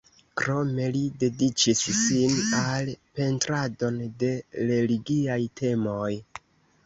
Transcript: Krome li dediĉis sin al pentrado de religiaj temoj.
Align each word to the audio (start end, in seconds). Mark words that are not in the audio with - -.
Krome 0.41 0.85
li 0.93 1.01
dediĉis 1.23 1.81
sin 1.97 2.39
al 2.61 2.89
pentrado 3.19 3.91
de 4.23 4.31
religiaj 4.73 5.39
temoj. 5.61 6.11